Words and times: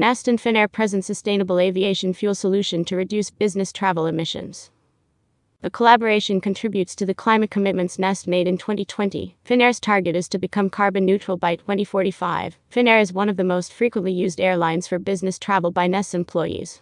Neste 0.00 0.28
and 0.28 0.38
Finnair 0.38 0.72
present 0.72 1.04
sustainable 1.04 1.58
aviation 1.58 2.14
fuel 2.14 2.34
solution 2.34 2.86
to 2.86 2.96
reduce 2.96 3.28
business 3.28 3.70
travel 3.70 4.06
emissions. 4.06 4.70
The 5.60 5.68
collaboration 5.68 6.40
contributes 6.40 6.94
to 6.94 7.04
the 7.04 7.12
climate 7.12 7.50
commitments 7.50 7.98
Neste 7.98 8.26
made 8.26 8.48
in 8.48 8.56
2020. 8.56 9.36
Finnair's 9.44 9.78
target 9.78 10.16
is 10.16 10.26
to 10.30 10.38
become 10.38 10.70
carbon 10.70 11.04
neutral 11.04 11.36
by 11.36 11.56
2045. 11.56 12.56
Finnair 12.72 12.98
is 12.98 13.12
one 13.12 13.28
of 13.28 13.36
the 13.36 13.44
most 13.44 13.74
frequently 13.74 14.10
used 14.10 14.40
airlines 14.40 14.88
for 14.88 14.98
business 14.98 15.38
travel 15.38 15.70
by 15.70 15.86
Neste 15.86 16.14
employees. 16.14 16.80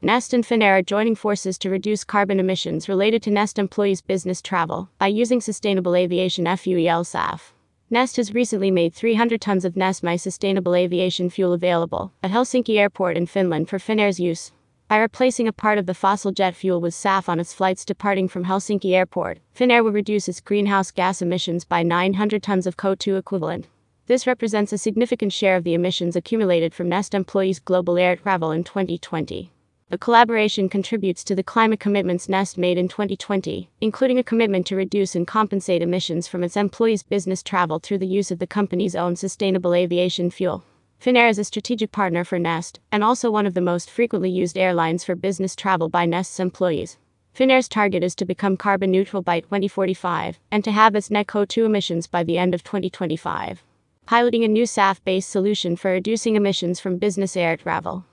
Neste 0.00 0.34
and 0.34 0.44
Finnair 0.44 0.78
are 0.78 0.82
joining 0.82 1.16
forces 1.16 1.58
to 1.58 1.68
reduce 1.68 2.04
carbon 2.04 2.38
emissions 2.38 2.88
related 2.88 3.24
to 3.24 3.30
Neste 3.30 3.58
employees' 3.58 4.02
business 4.02 4.40
travel 4.40 4.88
by 4.98 5.08
using 5.08 5.40
sustainable 5.40 5.96
aviation 5.96 6.46
fuel 6.56 7.02
SAF. 7.02 7.54
Neste 7.92 8.18
has 8.18 8.32
recently 8.32 8.70
made 8.70 8.94
300 8.94 9.40
tons 9.40 9.64
of 9.64 9.74
Neste 9.74 10.04
MY 10.04 10.14
sustainable 10.14 10.76
aviation 10.76 11.28
fuel 11.28 11.52
available 11.52 12.12
at 12.22 12.30
Helsinki 12.30 12.78
Airport 12.78 13.16
in 13.16 13.26
Finland 13.26 13.68
for 13.68 13.80
Finnair's 13.80 14.20
use. 14.20 14.52
By 14.86 14.98
replacing 14.98 15.48
a 15.48 15.52
part 15.52 15.76
of 15.76 15.86
the 15.86 15.94
fossil 15.94 16.30
jet 16.30 16.54
fuel 16.54 16.80
with 16.80 16.94
SAF 16.94 17.28
on 17.28 17.40
its 17.40 17.52
flights 17.52 17.84
departing 17.84 18.28
from 18.28 18.44
Helsinki 18.44 18.92
Airport, 18.92 19.40
Finnair 19.52 19.82
will 19.82 19.90
reduce 19.90 20.28
its 20.28 20.40
greenhouse 20.40 20.92
gas 20.92 21.20
emissions 21.20 21.64
by 21.64 21.82
900 21.82 22.44
tons 22.44 22.64
of 22.64 22.76
CO2 22.76 23.18
equivalent. 23.18 23.66
This 24.06 24.24
represents 24.24 24.72
a 24.72 24.78
significant 24.78 25.32
share 25.32 25.56
of 25.56 25.64
the 25.64 25.74
emissions 25.74 26.14
accumulated 26.14 26.72
from 26.72 26.88
Neste 26.88 27.14
employees' 27.14 27.58
global 27.58 27.98
air 27.98 28.14
travel 28.14 28.52
in 28.52 28.62
2020. 28.62 29.50
The 29.90 29.98
collaboration 29.98 30.68
contributes 30.68 31.24
to 31.24 31.34
the 31.34 31.42
climate 31.42 31.80
commitments 31.80 32.28
Neste 32.28 32.56
made 32.56 32.78
in 32.78 32.86
2020, 32.86 33.68
including 33.80 34.20
a 34.20 34.22
commitment 34.22 34.64
to 34.68 34.76
reduce 34.76 35.16
and 35.16 35.26
compensate 35.26 35.82
emissions 35.82 36.28
from 36.28 36.44
its 36.44 36.56
employees' 36.56 37.02
business 37.02 37.42
travel 37.42 37.80
through 37.80 37.98
the 37.98 38.06
use 38.06 38.30
of 38.30 38.38
the 38.38 38.46
company's 38.46 38.94
own 38.94 39.16
sustainable 39.16 39.74
aviation 39.74 40.30
fuel. 40.30 40.62
Finnair 41.02 41.28
is 41.28 41.40
a 41.40 41.44
strategic 41.44 41.90
partner 41.90 42.22
for 42.22 42.38
Neste, 42.38 42.78
and 42.92 43.02
also 43.02 43.32
one 43.32 43.46
of 43.46 43.54
the 43.54 43.60
most 43.60 43.90
frequently 43.90 44.30
used 44.30 44.56
airlines 44.56 45.02
for 45.02 45.16
business 45.16 45.56
travel 45.56 45.88
by 45.88 46.06
Neste's 46.06 46.38
employees. 46.38 46.96
Finnair's 47.36 47.68
target 47.68 48.04
is 48.04 48.14
to 48.14 48.24
become 48.24 48.56
carbon 48.56 48.92
neutral 48.92 49.22
by 49.22 49.40
2045 49.40 50.38
and 50.52 50.62
to 50.62 50.70
have 50.70 50.94
its 50.94 51.10
net 51.10 51.26
CO2 51.26 51.66
emissions 51.66 52.06
by 52.06 52.22
the 52.22 52.38
end 52.38 52.54
of 52.54 52.62
2025. 52.62 53.64
Piloting 54.06 54.44
a 54.44 54.48
new 54.48 54.66
SAF 54.66 55.02
based 55.04 55.30
solution 55.30 55.74
for 55.74 55.90
reducing 55.90 56.36
emissions 56.36 56.78
from 56.78 56.96
business 56.96 57.36
air 57.36 57.56
travel. 57.56 58.04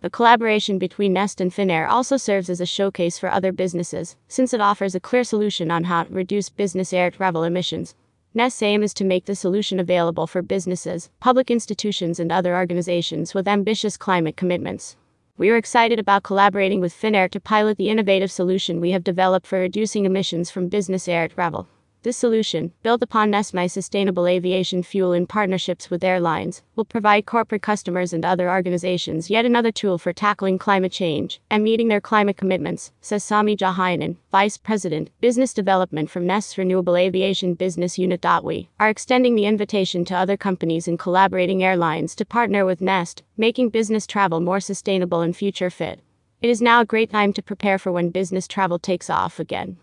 The 0.00 0.10
collaboration 0.10 0.78
between 0.78 1.12
Neste 1.12 1.40
and 1.40 1.50
Finnair 1.50 1.88
also 1.88 2.16
serves 2.16 2.48
as 2.48 2.60
a 2.60 2.66
showcase 2.66 3.18
for 3.18 3.28
other 3.28 3.50
businesses, 3.50 4.14
since 4.28 4.54
it 4.54 4.60
offers 4.60 4.94
a 4.94 5.00
clear 5.00 5.24
solution 5.24 5.72
on 5.72 5.84
how 5.84 6.04
to 6.04 6.12
reduce 6.12 6.50
business 6.50 6.92
air 6.92 7.10
travel 7.10 7.42
emissions. 7.42 7.96
Neste's 8.32 8.62
aim 8.62 8.84
is 8.84 8.94
to 8.94 9.04
make 9.04 9.24
the 9.24 9.34
solution 9.34 9.80
available 9.80 10.28
for 10.28 10.40
businesses, 10.40 11.10
public 11.18 11.50
institutions, 11.50 12.20
and 12.20 12.30
other 12.30 12.54
organizations 12.54 13.34
with 13.34 13.48
ambitious 13.48 13.96
climate 13.96 14.36
commitments. 14.36 14.96
We 15.36 15.50
are 15.50 15.56
excited 15.56 15.98
about 15.98 16.22
collaborating 16.22 16.80
with 16.80 16.94
Finnair 16.94 17.28
to 17.32 17.40
pilot 17.40 17.76
the 17.76 17.88
innovative 17.88 18.30
solution 18.30 18.80
we 18.80 18.92
have 18.92 19.02
developed 19.02 19.48
for 19.48 19.58
reducing 19.58 20.04
emissions 20.04 20.48
from 20.48 20.68
business 20.68 21.08
air 21.08 21.26
travel. 21.26 21.66
This 22.08 22.16
solution, 22.16 22.72
built 22.82 23.02
upon 23.02 23.30
Neste 23.30 23.52
MY 23.52 23.66
sustainable 23.66 24.26
aviation 24.26 24.82
fuel 24.82 25.12
in 25.12 25.26
partnerships 25.26 25.90
with 25.90 26.02
airlines, 26.02 26.62
will 26.74 26.86
provide 26.86 27.26
corporate 27.26 27.60
customers 27.60 28.14
and 28.14 28.24
other 28.24 28.50
organizations 28.50 29.28
yet 29.28 29.44
another 29.44 29.70
tool 29.70 29.98
for 29.98 30.14
tackling 30.14 30.56
climate 30.56 30.90
change 30.90 31.38
and 31.50 31.62
meeting 31.62 31.88
their 31.88 32.00
climate 32.00 32.38
commitments, 32.38 32.92
says 33.02 33.22
Sami 33.22 33.54
Jauhiainen, 33.58 34.16
Vice 34.32 34.56
President, 34.56 35.10
Business 35.20 35.52
Development 35.52 36.08
from 36.08 36.24
Neste's 36.24 36.56
Renewable 36.56 36.96
Aviation 36.96 37.52
Business 37.52 37.98
Unit. 37.98 38.24
We 38.42 38.70
are 38.80 38.88
extending 38.88 39.34
the 39.34 39.44
invitation 39.44 40.06
to 40.06 40.16
other 40.16 40.38
companies 40.38 40.88
and 40.88 40.98
collaborating 40.98 41.62
airlines 41.62 42.14
to 42.14 42.24
partner 42.24 42.64
with 42.64 42.80
Neste, 42.80 43.20
making 43.36 43.68
business 43.68 44.06
travel 44.06 44.40
more 44.40 44.60
sustainable 44.60 45.20
and 45.20 45.36
future 45.36 45.68
fit. 45.68 46.00
It 46.40 46.48
is 46.48 46.62
now 46.62 46.80
a 46.80 46.86
great 46.86 47.10
time 47.10 47.34
to 47.34 47.42
prepare 47.42 47.78
for 47.78 47.92
when 47.92 48.08
business 48.08 48.48
travel 48.48 48.78
takes 48.78 49.10
off 49.10 49.38
again. 49.38 49.76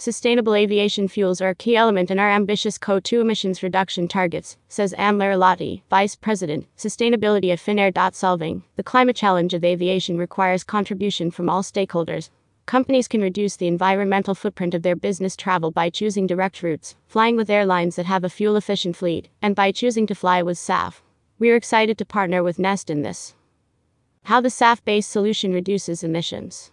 Sustainable 0.00 0.54
aviation 0.54 1.08
fuels 1.08 1.40
are 1.40 1.48
a 1.48 1.54
key 1.56 1.74
element 1.74 2.08
in 2.08 2.20
our 2.20 2.30
ambitious 2.30 2.78
CO2 2.78 3.20
emissions 3.20 3.64
reduction 3.64 4.06
targets, 4.06 4.56
says 4.68 4.92
Anne 4.92 5.18
Larilahti, 5.18 5.82
Vice 5.90 6.14
President, 6.14 6.68
Sustainability 6.76 7.50
at 7.50 7.58
Finnair. 7.58 8.14
Solving 8.14 8.62
the 8.76 8.84
climate 8.84 9.16
challenge 9.16 9.54
of 9.54 9.64
aviation 9.64 10.16
requires 10.16 10.62
contribution 10.62 11.32
from 11.32 11.50
all 11.50 11.64
stakeholders. 11.64 12.30
Companies 12.64 13.08
can 13.08 13.20
reduce 13.20 13.56
the 13.56 13.66
environmental 13.66 14.36
footprint 14.36 14.72
of 14.72 14.82
their 14.82 14.94
business 14.94 15.34
travel 15.34 15.72
by 15.72 15.90
choosing 15.90 16.28
direct 16.28 16.62
routes, 16.62 16.94
flying 17.08 17.34
with 17.34 17.50
airlines 17.50 17.96
that 17.96 18.06
have 18.06 18.22
a 18.22 18.30
fuel 18.30 18.54
efficient 18.54 18.94
fleet, 18.94 19.28
and 19.42 19.56
by 19.56 19.72
choosing 19.72 20.06
to 20.06 20.14
fly 20.14 20.42
with 20.42 20.58
SAF. 20.58 21.00
We 21.40 21.50
are 21.50 21.56
excited 21.56 21.98
to 21.98 22.04
partner 22.04 22.44
with 22.44 22.58
Neste 22.58 22.90
in 22.90 23.02
this. 23.02 23.34
How 24.26 24.40
the 24.40 24.48
SAF 24.48 24.84
based 24.84 25.10
solution 25.10 25.52
reduces 25.52 26.04
emissions. 26.04 26.70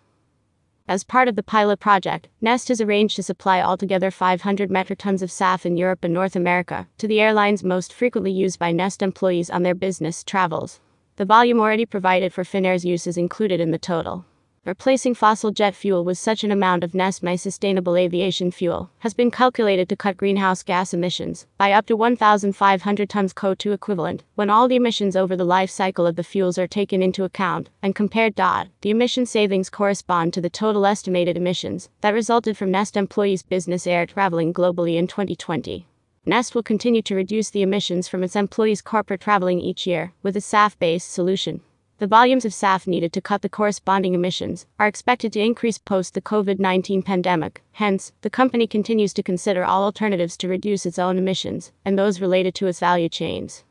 As 0.87 1.03
part 1.03 1.27
of 1.27 1.35
the 1.35 1.41
pilot 1.41 1.79
project, 1.79 2.27
Neste 2.43 2.67
has 2.67 2.79
arranged 2.79 3.15
to 3.15 3.23
supply 3.23 3.59
altogether 3.59 4.11
500 4.11 4.69
metric 4.69 4.99
tons 4.99 5.23
of 5.23 5.31
SAF 5.31 5.65
in 5.65 5.77
Europe 5.77 6.03
and 6.03 6.13
North 6.13 6.35
America 6.35 6.87
to 6.99 7.07
the 7.07 7.19
airlines 7.19 7.63
most 7.63 7.91
frequently 7.91 8.31
used 8.31 8.59
by 8.59 8.71
Neste 8.71 9.01
employees 9.01 9.49
on 9.49 9.63
their 9.63 9.73
business 9.73 10.23
travels. 10.23 10.79
The 11.15 11.25
volume 11.25 11.59
already 11.59 11.87
provided 11.87 12.31
for 12.33 12.43
Finnair's 12.43 12.85
use 12.85 13.07
is 13.07 13.17
included 13.17 13.59
in 13.59 13.71
the 13.71 13.79
total. 13.79 14.25
Replacing 14.65 15.13
fossil 15.13 15.51
jet 15.51 15.75
fuel 15.75 16.03
with 16.03 16.17
such 16.17 16.43
an 16.43 16.51
amount 16.51 16.83
of 16.83 16.93
Neste 16.93 17.21
MY 17.21 17.35
sustainable 17.35 17.95
aviation 17.95 18.49
fuel 18.49 18.89
has 18.99 19.13
been 19.13 19.29
calculated 19.29 19.87
to 19.87 19.95
cut 19.95 20.17
greenhouse 20.17 20.63
gas 20.63 20.91
emissions 20.91 21.45
by 21.59 21.71
up 21.71 21.85
to 21.85 21.95
1,500 21.95 23.07
tons 23.07 23.31
CO2 23.31 23.71
equivalent 23.71 24.23
when 24.33 24.49
all 24.49 24.67
the 24.67 24.75
emissions 24.75 25.15
over 25.15 25.35
the 25.35 25.45
life 25.45 25.69
cycle 25.69 26.07
of 26.07 26.15
the 26.15 26.23
fuels 26.23 26.57
are 26.57 26.65
taken 26.65 27.03
into 27.03 27.23
account 27.23 27.69
and 27.83 27.93
compared. 27.93 28.35
The 28.35 28.89
emission 28.89 29.27
savings 29.27 29.69
correspond 29.69 30.33
to 30.33 30.41
the 30.41 30.49
total 30.49 30.87
estimated 30.87 31.37
emissions 31.37 31.89
that 32.01 32.15
resulted 32.15 32.57
from 32.57 32.71
Neste 32.71 32.97
employees' 32.97 33.43
business 33.43 33.85
air 33.85 34.07
traveling 34.07 34.51
globally 34.51 34.95
in 34.95 35.05
2020. 35.05 35.85
Neste 36.25 36.55
will 36.55 36.63
continue 36.63 37.03
to 37.03 37.13
reduce 37.13 37.51
the 37.51 37.61
emissions 37.61 38.07
from 38.07 38.23
its 38.23 38.35
employees' 38.35 38.81
corporate 38.81 39.21
traveling 39.21 39.61
each 39.61 39.85
year 39.85 40.13
with 40.23 40.35
a 40.35 40.41
SAF 40.41 40.79
based 40.79 41.11
solution. 41.11 41.61
The 41.97 42.07
volumes 42.07 42.43
of 42.43 42.51
SAF 42.51 42.87
needed 42.87 43.13
to 43.13 43.21
cut 43.21 43.41
the 43.41 43.47
corresponding 43.47 44.13
emissions 44.15 44.65
are 44.77 44.85
expected 44.85 45.31
to 45.31 45.39
increase 45.39 45.77
post 45.77 46.13
the 46.13 46.21
COVID 46.21 46.59
19 46.59 47.01
pandemic. 47.01 47.63
Hence, 47.71 48.11
the 48.19 48.29
company 48.29 48.67
continues 48.67 49.13
to 49.13 49.23
consider 49.23 49.63
all 49.63 49.85
alternatives 49.85 50.35
to 50.37 50.49
reduce 50.49 50.85
its 50.85 50.99
own 50.99 51.17
emissions 51.17 51.71
and 51.85 51.97
those 51.97 52.19
related 52.19 52.53
to 52.55 52.67
its 52.67 52.81
value 52.81 53.07
chains. 53.07 53.63